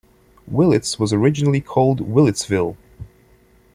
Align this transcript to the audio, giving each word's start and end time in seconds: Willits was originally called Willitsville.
Willits 0.47 0.97
was 0.97 1.13
originally 1.13 1.61
called 1.61 1.99
Willitsville. 1.99 2.75